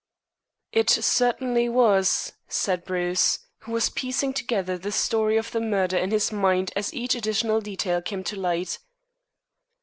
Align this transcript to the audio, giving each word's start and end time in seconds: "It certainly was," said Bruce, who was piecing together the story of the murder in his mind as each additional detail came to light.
"It 0.71 0.89
certainly 0.89 1.69
was," 1.69 2.33
said 2.47 2.85
Bruce, 2.85 3.37
who 3.59 3.71
was 3.71 3.91
piecing 3.91 4.33
together 4.33 4.75
the 4.75 4.91
story 4.91 5.37
of 5.37 5.51
the 5.51 5.61
murder 5.61 5.95
in 5.95 6.09
his 6.09 6.31
mind 6.31 6.71
as 6.75 6.91
each 6.91 7.13
additional 7.13 7.61
detail 7.61 8.01
came 8.01 8.23
to 8.23 8.35
light. 8.35 8.79